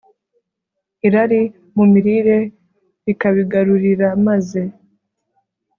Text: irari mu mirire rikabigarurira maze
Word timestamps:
irari 1.07 1.41
mu 1.75 1.83
mirire 1.91 2.37
rikabigarurira 3.05 4.07
maze 4.27 4.61